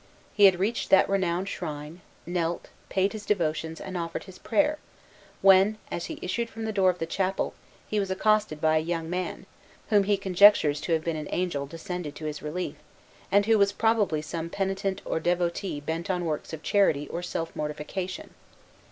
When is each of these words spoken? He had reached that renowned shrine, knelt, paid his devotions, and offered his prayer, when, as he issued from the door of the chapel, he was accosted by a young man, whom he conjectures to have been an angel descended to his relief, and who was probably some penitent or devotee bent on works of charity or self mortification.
He 0.33 0.45
had 0.45 0.57
reached 0.59 0.89
that 0.89 1.07
renowned 1.07 1.47
shrine, 1.47 2.01
knelt, 2.25 2.69
paid 2.89 3.13
his 3.13 3.23
devotions, 3.23 3.79
and 3.79 3.95
offered 3.95 4.23
his 4.23 4.39
prayer, 4.39 4.79
when, 5.43 5.77
as 5.91 6.05
he 6.05 6.17
issued 6.23 6.49
from 6.49 6.65
the 6.65 6.71
door 6.71 6.89
of 6.89 6.97
the 6.97 7.05
chapel, 7.05 7.53
he 7.87 7.99
was 7.99 8.09
accosted 8.09 8.59
by 8.59 8.77
a 8.77 8.79
young 8.79 9.11
man, 9.11 9.45
whom 9.91 10.05
he 10.05 10.17
conjectures 10.17 10.81
to 10.81 10.93
have 10.93 11.03
been 11.03 11.17
an 11.17 11.29
angel 11.29 11.67
descended 11.67 12.15
to 12.15 12.25
his 12.25 12.41
relief, 12.41 12.77
and 13.31 13.45
who 13.45 13.59
was 13.59 13.71
probably 13.71 14.23
some 14.23 14.49
penitent 14.49 15.03
or 15.05 15.19
devotee 15.19 15.79
bent 15.79 16.09
on 16.09 16.25
works 16.25 16.51
of 16.51 16.63
charity 16.63 17.07
or 17.09 17.21
self 17.21 17.55
mortification. 17.55 18.31